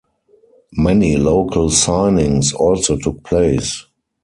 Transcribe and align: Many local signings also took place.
Many 0.73 1.15
local 1.17 1.69
signings 1.69 2.55
also 2.55 2.97
took 2.97 3.21
place. 3.23 3.85